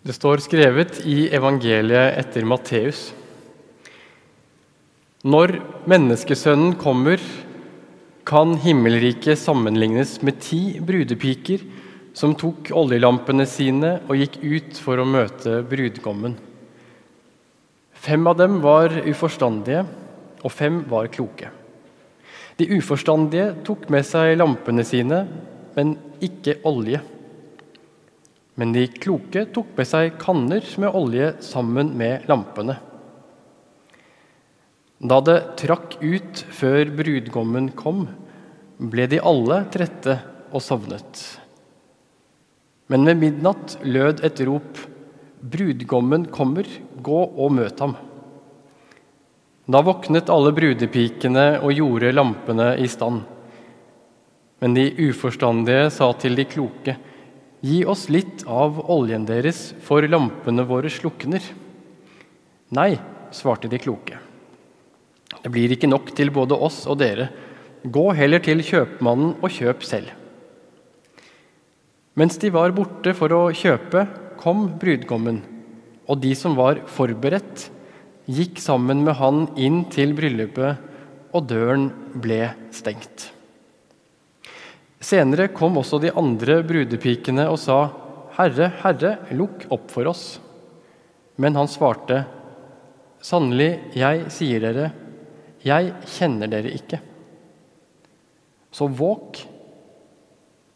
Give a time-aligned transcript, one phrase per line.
[0.00, 3.10] Det står skrevet i evangeliet etter Matteus.
[5.28, 5.58] Når
[5.92, 7.20] menneskesønnen kommer,
[8.24, 11.66] kan himmelriket sammenlignes med ti brudepiker
[12.16, 16.38] som tok oljelampene sine og gikk ut for å møte brudgommen.
[17.92, 19.84] Fem av dem var uforstandige,
[20.40, 21.52] og fem var kloke.
[22.56, 25.26] De uforstandige tok med seg lampene sine,
[25.76, 27.04] men ikke olje.
[28.58, 32.78] Men de kloke tok med seg kanner med olje sammen med lampene.
[35.00, 38.04] Da det trakk ut før brudgommen kom,
[38.80, 40.18] ble de alle trette
[40.50, 41.22] og sovnet.
[42.90, 44.86] Men ved midnatt lød et rop,
[45.40, 46.66] 'Brudgommen kommer,
[47.00, 47.96] gå og møt ham'.
[49.70, 53.22] Da våknet alle brudepikene og gjorde lampene i stand.
[54.60, 56.96] Men de uforstandige sa til de kloke,
[57.60, 61.44] Gi oss litt av oljen deres, for lampene våre slukner.
[62.72, 62.94] Nei,
[63.36, 64.16] svarte de kloke.
[65.40, 67.28] Det blir ikke nok til både oss og dere.
[67.84, 70.08] Gå heller til kjøpmannen og kjøp selv.
[72.16, 74.06] Mens de var borte for å kjøpe,
[74.40, 75.42] kom brudgommen,
[76.08, 77.68] og de som var forberedt,
[78.30, 80.80] gikk sammen med han inn til bryllupet,
[81.30, 83.30] og døren ble stengt.
[85.00, 87.88] Senere kom også de andre brudepikene og sa,
[88.36, 90.38] 'Herre, Herre, lukk opp for oss.'
[91.40, 92.26] Men han svarte,
[93.20, 94.92] 'Sannelig, jeg sier dere,
[95.64, 97.00] jeg kjenner dere ikke.'
[98.72, 99.40] Så våk,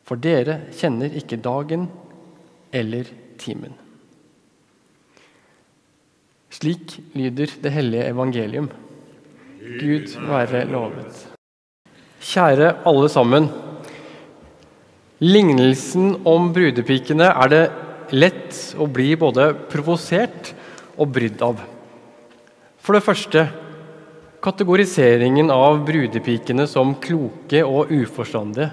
[0.04, 1.86] for dere kjenner ikke dagen
[2.72, 3.04] eller
[3.38, 3.76] timen.
[6.50, 8.68] Slik lyder det hellige evangelium.
[9.80, 11.22] Gud være lovet.
[12.24, 13.48] Kjære alle sammen.
[15.24, 17.62] Lignelsen om brudepikene er det
[18.12, 20.50] lett å bli både provosert
[21.00, 21.62] og brydd av.
[22.84, 23.46] For det første
[24.44, 28.68] kategoriseringen av brudepikene som kloke og uforstandige.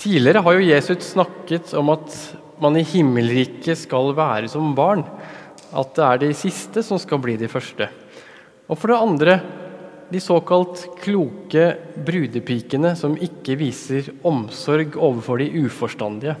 [0.00, 2.16] Tidligere har jo Jesus snakket om at
[2.62, 5.04] man i himmelriket skal være som barn.
[5.76, 7.90] At det er de siste som skal bli de første.
[8.72, 9.36] Og for det andre
[10.12, 11.72] de såkalt kloke
[12.04, 16.36] brudepikene som ikke viser omsorg overfor de uforstandige.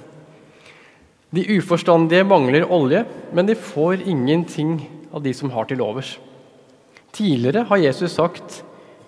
[1.32, 4.76] De uforstandige mangler olje, men de får ingenting
[5.12, 6.18] av de som har til overs.
[7.12, 8.62] Tidligere har Jesus sagt,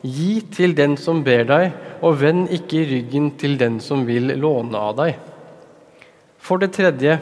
[0.05, 4.77] 'Gi til den som ber deg, og vend ikke ryggen til den som vil låne
[4.77, 5.17] av deg'.
[6.39, 7.19] For det tredje,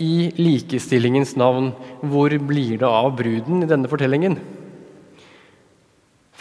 [0.00, 4.38] i likestillingens navn, hvor blir det av bruden i denne fortellingen?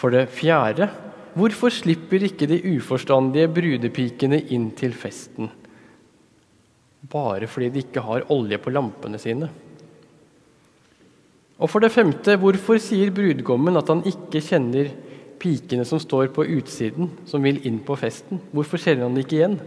[0.04, 0.90] For det fjerde,
[1.32, 5.48] hvorfor slipper ikke de uforstandige brudepikene inn til festen?
[7.08, 9.48] Bare fordi de ikke har olje på lampene sine.
[11.56, 14.92] Og for det femte, hvorfor sier brudgommen at han ikke kjenner
[15.40, 18.44] pikene som står på utsiden, som vil inn på festen?
[18.52, 19.60] Hvorfor kjenner han det ikke igjen?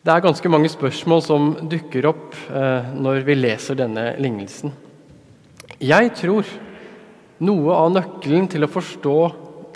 [0.00, 4.72] Det er ganske mange spørsmål som dukker opp eh, når vi leser denne lignelsen.
[5.76, 6.48] Jeg tror
[7.44, 9.16] noe av nøkkelen til å forstå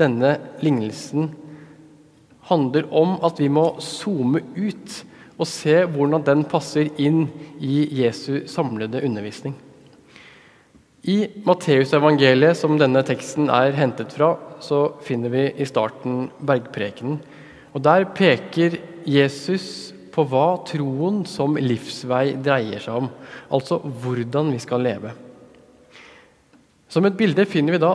[0.00, 1.28] denne lignelsen
[2.50, 5.00] handler om at vi må zoome ut
[5.41, 7.25] og se hvordan den passer inn
[7.60, 9.54] i Jesu samlede undervisning.
[11.09, 17.16] I Matteusevangeliet, som denne teksten er hentet fra, så finner vi i starten bergprekenen.
[17.72, 18.76] Og Der peker
[19.09, 23.09] Jesus på hva troen som livsvei dreier seg om,
[23.49, 25.15] altså hvordan vi skal leve.
[26.90, 27.94] Som et bilde finner vi da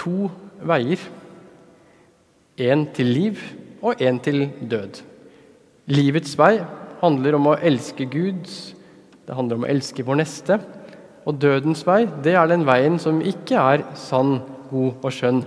[0.00, 0.28] to
[0.68, 1.00] veier.
[2.60, 3.40] En til liv
[3.82, 5.00] og en til død.
[5.92, 6.58] Livets vei
[7.00, 8.44] handler om å elske Gud,
[9.24, 10.58] det handler om å elske vår neste.
[11.24, 14.38] Og dødens vei, det er den veien som ikke er sann,
[14.68, 15.40] god og skjønn.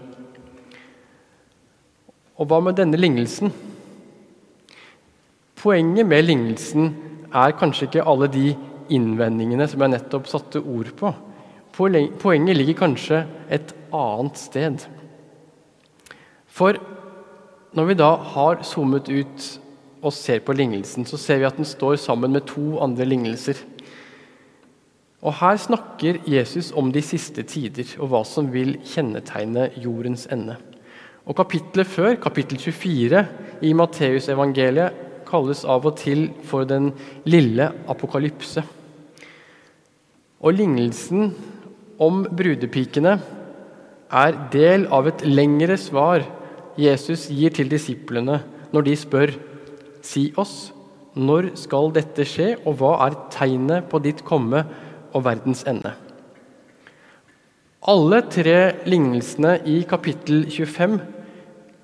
[2.37, 3.53] Og hva med denne lignelsen?
[5.57, 6.91] Poenget med lignelsen
[7.33, 8.51] er kanskje ikke alle de
[8.93, 11.13] innvendingene som jeg nettopp satte ord på.
[11.77, 13.21] Poenget ligger kanskje
[13.53, 14.85] et annet sted.
[16.49, 16.79] For
[17.77, 19.47] når vi da har zoomet ut
[20.01, 23.59] og ser på lignelsen, så ser vi at den står sammen med to andre lignelser.
[25.21, 30.57] Og Her snakker Jesus om de siste tider og hva som vil kjennetegne jordens ende.
[31.27, 33.25] Og Kapittelet før, kapittel 24
[33.61, 36.93] i Matteusevangeliet, kalles av og til for den
[37.27, 38.63] lille apokalypse.
[40.39, 41.33] Og Lignelsen
[41.97, 43.17] om brudepikene
[44.07, 46.25] er del av et lengre svar
[46.77, 48.41] Jesus gir til disiplene
[48.73, 49.33] når de spør
[50.07, 50.69] Si oss,
[51.17, 54.61] når skal dette skje, og hva er tegnet på ditt komme
[55.11, 55.91] og verdens ende?
[57.91, 60.95] Alle tre lignelsene i kapittel 25,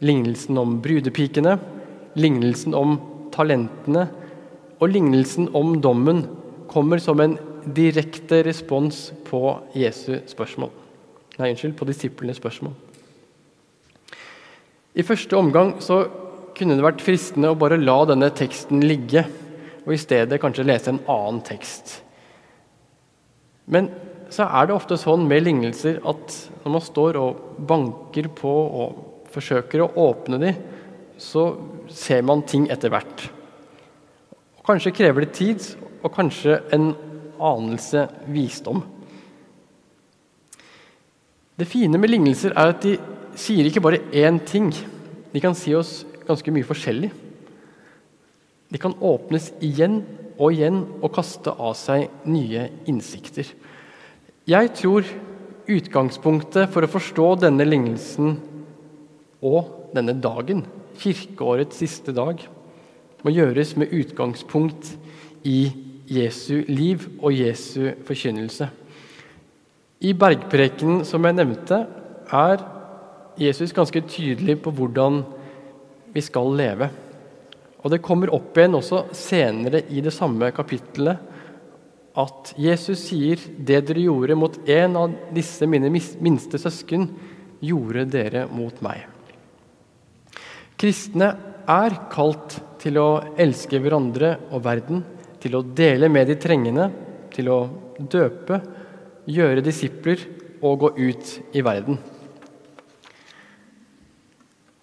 [0.07, 1.57] lignelsen om brudepikene,
[2.15, 2.95] lignelsen om
[3.33, 4.05] talentene
[4.79, 6.23] og lignelsen om dommen,
[6.71, 9.41] kommer som en direkte respons på
[9.77, 10.71] Jesu spørsmål.
[11.39, 12.75] Nei, unnskyld, på disiplenes spørsmål.
[14.93, 16.03] I første omgang så
[16.53, 19.25] kunne det vært fristende å bare la denne teksten ligge,
[19.83, 21.97] og i stedet kanskje lese en annen tekst.
[23.65, 23.89] Men
[24.33, 29.01] så er det ofte sånn med lignelser at når man står og banker på og
[29.33, 30.53] forsøker å åpne de,
[31.17, 31.47] så
[31.93, 33.27] ser man ting etter hvert.
[34.63, 35.65] Kanskje krever det tid,
[36.03, 36.91] og kanskje en
[37.41, 38.83] anelse visdom.
[41.53, 42.95] Det fine med lignelser er at de
[43.37, 44.71] sier ikke bare én ting.
[45.33, 47.11] De kan si oss ganske mye forskjellig.
[48.73, 50.01] De kan åpnes igjen
[50.39, 53.45] og igjen og kaste av seg nye innsikter.
[54.49, 55.05] Jeg tror
[55.69, 58.35] utgangspunktet for å forstå denne lignelsen
[59.43, 60.65] og denne dagen,
[60.99, 62.41] kirkeårets siste dag,
[63.23, 64.89] må gjøres med utgangspunkt
[65.47, 65.69] i
[66.09, 68.67] Jesu liv og Jesu forkynnelse.
[70.03, 71.79] I bergprekenen som jeg nevnte,
[72.33, 72.63] er
[73.39, 75.21] Jesus ganske tydelig på hvordan
[76.13, 76.89] vi skal leve.
[77.83, 81.31] Og Det kommer opp igjen også senere i det samme kapittelet
[82.13, 87.07] at Jesus sier det dere gjorde mot en av disse mine minste søsken,
[87.63, 89.07] gjorde dere mot meg.
[90.77, 91.31] Kristne
[91.69, 93.07] er kalt til å
[93.39, 95.01] elske hverandre og verden,
[95.43, 96.87] til å dele med de trengende,
[97.33, 97.59] til å
[97.99, 98.61] døpe,
[99.27, 100.21] gjøre disipler
[100.63, 101.99] og gå ut i verden.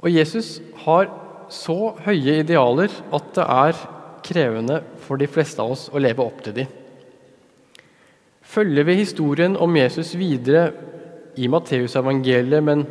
[0.01, 1.09] Og Jesus har
[1.53, 3.81] så høye idealer at det er
[4.25, 6.77] krevende for de fleste av oss å leve opp til dem.
[8.51, 10.71] Følger vi historien om Jesus videre
[11.39, 12.85] i Matteusevangeliet, men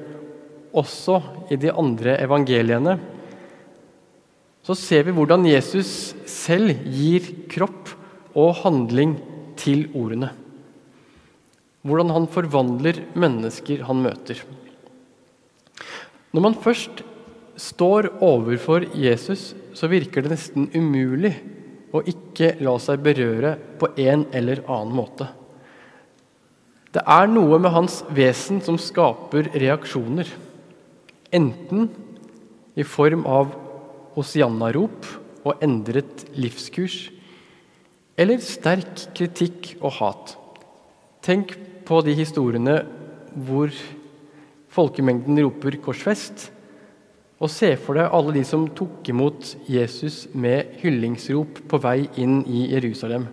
[0.71, 1.19] også
[1.51, 2.95] i de andre evangeliene,
[4.65, 7.93] så ser vi hvordan Jesus selv gir kropp
[8.37, 9.15] og handling
[9.59, 10.31] til ordene.
[11.87, 14.41] Hvordan han forvandler mennesker han møter.
[16.35, 17.01] Når man først
[17.59, 21.33] står overfor Jesus, så virker det nesten umulig
[21.95, 25.29] å ikke la seg berøre på en eller annen måte.
[26.93, 30.29] Det er noe med hans vesen som skaper reaksjoner.
[31.33, 31.89] Enten
[32.79, 33.51] i form av
[34.15, 35.07] hosianna-rop
[35.47, 37.09] og endret livskurs,
[38.19, 40.35] eller sterk kritikk og hat.
[41.23, 41.55] Tenk
[41.87, 42.81] på de historiene
[43.33, 43.71] hvor
[44.69, 46.49] folkemengden roper 'korsfest',
[47.39, 52.41] og se for deg alle de som tok imot Jesus med hyllingsrop på vei inn
[52.43, 53.29] i Jerusalem.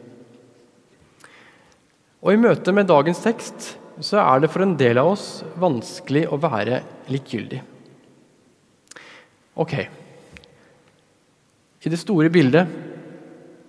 [2.23, 6.26] Og I møte med dagens tekst så er det for en del av oss vanskelig
[6.31, 7.62] å være likegyldig.
[9.56, 9.75] Ok.
[11.84, 12.70] I det store bildet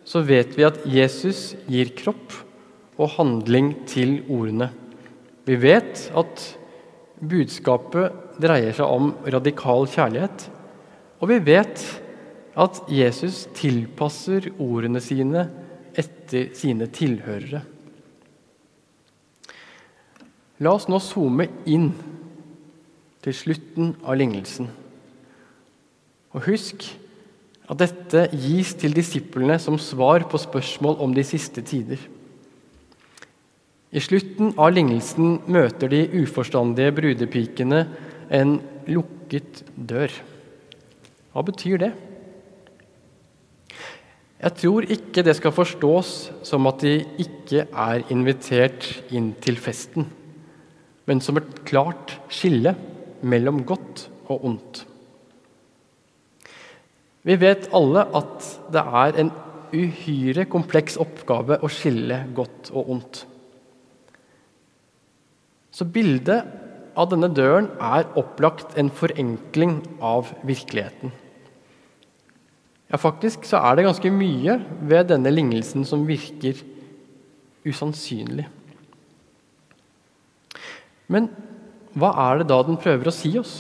[0.07, 2.35] så vet vi at Jesus gir kropp
[2.97, 4.69] og handling til ordene.
[5.47, 6.43] Vi vet at
[7.19, 10.47] budskapet dreier seg om radikal kjærlighet.
[11.21, 11.83] Og vi vet
[12.57, 15.47] at Jesus tilpasser ordene sine
[15.97, 17.63] etter sine tilhørere.
[20.61, 21.91] La oss nå zoome inn
[23.21, 24.69] til slutten av lignelsen.
[26.33, 26.85] Og husk
[27.67, 31.99] at dette gis til disiplene som svar på spørsmål om de siste tider.
[33.91, 37.85] I slutten av lignelsen møter de uforstandige brudepikene
[38.31, 38.57] en
[38.87, 40.11] lukket dør.
[41.31, 41.93] Hva betyr det?
[44.37, 46.11] Jeg tror ikke det skal forstås
[46.45, 50.05] som at de ikke er invitert inn til festen,
[51.07, 52.75] men som et klart skille
[53.25, 54.86] mellom godt og ondt.
[57.25, 59.31] Vi vet alle at det er en
[59.73, 63.23] uhyre kompleks oppgave å skille godt og ondt.
[65.73, 66.45] Så bildet
[66.97, 71.11] av denne døren er opplagt en forenkling av virkeligheten.
[72.87, 74.57] Ja, faktisk så er det ganske mye
[74.87, 76.57] ved denne lignelsen som virker
[77.67, 78.47] usannsynlig.
[81.11, 81.27] Men
[81.97, 83.59] hva er det da den prøver å si oss?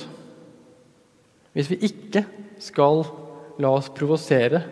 [1.55, 2.23] Hvis vi ikke
[2.63, 3.03] skal
[3.59, 4.63] la oss provosere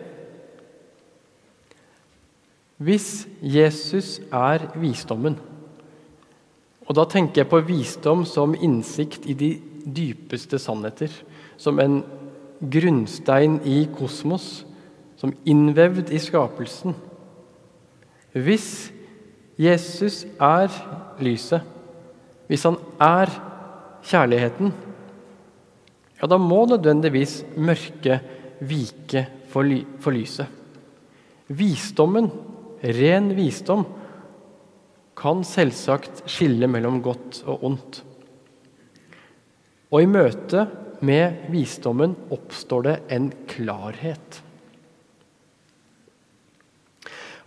[2.76, 5.38] Hvis Jesus er visdommen
[6.86, 9.50] og da tenker jeg på visdom som innsikt i de
[9.86, 11.10] dypeste sannheter.
[11.58, 12.02] Som en
[12.60, 14.64] grunnstein i kosmos.
[15.16, 16.92] som innvevd i skapelsen.
[18.36, 18.92] Hvis
[19.56, 20.68] Jesus er
[21.18, 21.62] lyset,
[22.46, 23.32] hvis han er
[24.04, 24.74] kjærligheten,
[26.20, 28.20] ja, da må nødvendigvis mørket
[28.60, 30.48] vike for, ly for lyset.
[31.46, 32.30] Visdommen,
[32.82, 33.84] ren visdom,
[35.16, 38.00] kan selvsagt skille mellom godt og ondt.
[39.94, 40.66] Og i møte
[41.06, 44.40] med visdommen oppstår det en klarhet.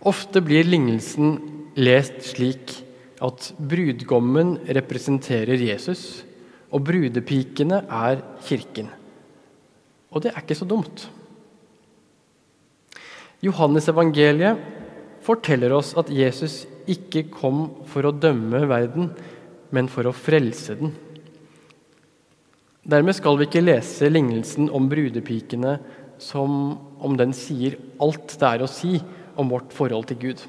[0.08, 1.34] Ofte blir lignelsen
[1.76, 2.78] lest slik
[3.20, 6.22] at brudgommen representerer Jesus,
[6.72, 8.88] og brudepikene er kirken.
[10.10, 11.06] Og det er ikke så dumt.
[13.40, 14.58] Johannes evangeliet
[15.24, 19.12] forteller oss at Jesus ikke kom for å dømme verden,
[19.70, 20.92] men for å frelse den.
[22.90, 25.76] Dermed skal vi ikke lese lignelsen om brudepikene
[26.20, 26.52] som
[27.00, 28.98] om den sier alt det er å si
[29.40, 30.42] om vårt forhold til Gud.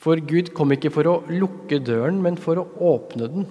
[0.00, 3.46] For Gud kom ikke for å lukke døren, men for å åpne den.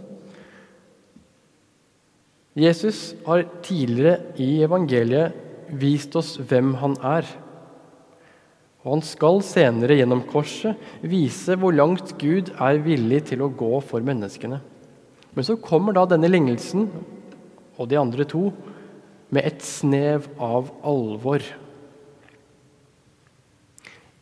[2.53, 5.33] Jesus har tidligere i evangeliet
[5.73, 7.25] vist oss hvem han er.
[8.83, 13.79] Og han skal senere gjennom korset vise hvor langt Gud er villig til å gå
[13.81, 14.59] for menneskene.
[15.33, 16.89] Men så kommer da denne lignelsen
[17.73, 18.51] og de andre to
[19.33, 21.41] med et snev av alvor.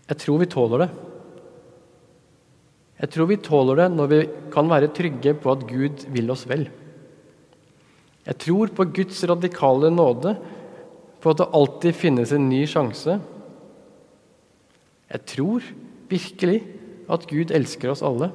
[0.07, 0.91] Jeg tror vi tåler det.
[3.01, 4.21] Jeg tror vi tåler det når vi
[4.53, 6.69] kan være trygge på at Gud vil oss vel.
[8.25, 10.35] Jeg tror på Guds radikale nåde,
[11.21, 13.19] på at det alltid finnes en ny sjanse.
[15.11, 15.65] Jeg tror
[16.09, 16.61] virkelig
[17.11, 18.31] at Gud elsker oss alle.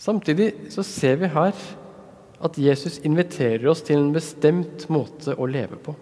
[0.00, 1.56] Samtidig så ser vi her
[2.40, 5.92] at Jesus inviterer oss til en bestemt måte å leve på.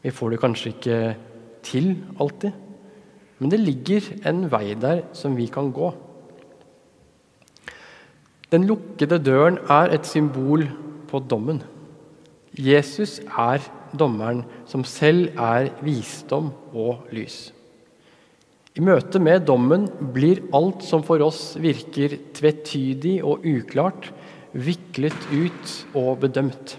[0.00, 1.00] Vi får det kanskje ikke
[1.66, 1.90] til
[2.22, 2.54] alltid,
[3.40, 5.90] men det ligger en vei der som vi kan gå.
[8.50, 10.66] Den lukkede døren er et symbol
[11.10, 11.62] på dommen.
[12.58, 13.62] Jesus er
[13.94, 17.52] dommeren, som selv er visdom og lys.
[18.74, 24.10] I møte med dommen blir alt som for oss virker tvetydig og uklart,
[24.54, 26.76] viklet ut og bedømt.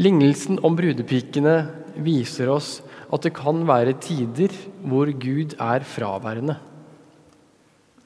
[0.00, 1.56] Lignelsen om brudepikene
[2.04, 2.78] viser oss
[3.12, 6.56] at det kan være tider hvor Gud er fraværende.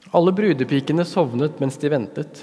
[0.09, 2.39] Alle brudepikene sovnet mens de ventet.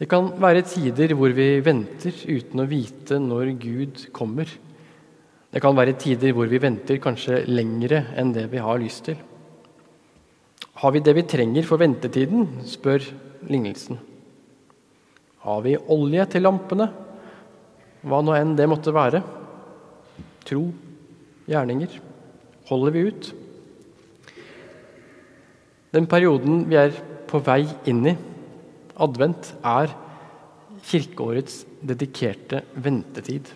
[0.00, 4.50] Det kan være tider hvor vi venter uten å vite når Gud kommer.
[5.50, 9.20] Det kan være tider hvor vi venter kanskje lengre enn det vi har lyst til.
[10.80, 13.04] Har vi det vi trenger for ventetiden, spør
[13.46, 14.00] lignelsen.
[15.46, 16.88] Har vi olje til lampene?
[18.02, 19.22] Hva nå enn det måtte være.
[20.48, 20.64] Tro,
[21.46, 22.00] gjerninger.
[22.70, 23.30] Holder vi ut?
[25.94, 26.94] Den perioden vi er
[27.30, 28.14] på vei inn i,
[29.00, 29.90] advent, er
[30.86, 33.50] kirkeårets dedikerte ventetid.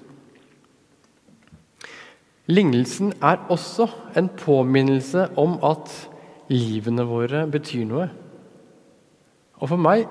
[2.50, 3.86] Lignelsen er også
[4.18, 5.88] en påminnelse om at
[6.52, 8.10] livene våre betyr noe.
[9.62, 10.04] Og for meg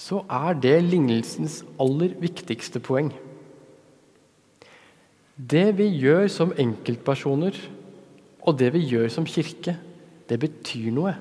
[0.00, 3.12] så er det lignelsens aller viktigste poeng.
[5.36, 7.54] Det vi gjør som enkeltpersoner,
[8.42, 9.76] og det vi gjør som kirke,
[10.30, 11.14] det betyr noe.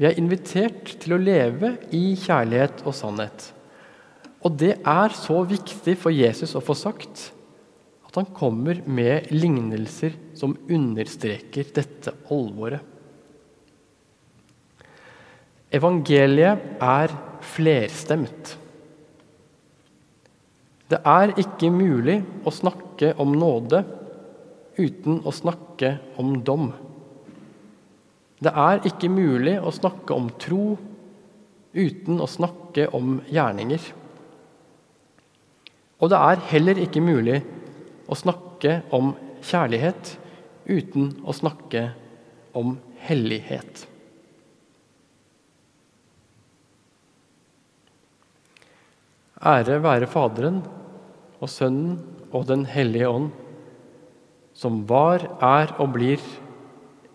[0.00, 3.50] Vi er invitert til å leve i kjærlighet og sannhet.
[4.40, 7.26] Og det er så viktig for Jesus å få sagt
[8.08, 12.80] at han kommer med lignelser som understreker dette alvoret.
[15.70, 17.12] Evangeliet er
[17.46, 18.56] flerstemt.
[20.90, 23.84] Det er ikke mulig å snakke om nåde
[24.80, 26.72] uten å snakke om dom.
[28.40, 30.78] Det er ikke mulig å snakke om tro
[31.76, 33.82] uten å snakke om gjerninger.
[36.00, 37.42] Og det er heller ikke mulig
[38.08, 39.12] å snakke om
[39.44, 40.14] kjærlighet
[40.70, 41.90] uten å snakke
[42.56, 43.84] om hellighet.
[49.40, 50.60] Ære være Faderen
[51.40, 53.30] og Sønnen og Den hellige ånd,
[54.52, 56.20] som var, er og blir